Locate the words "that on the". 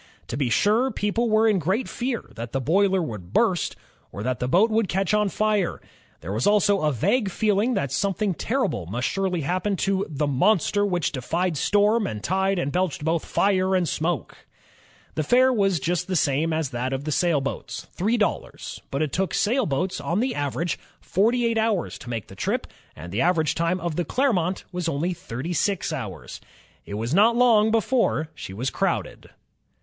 16.71-17.11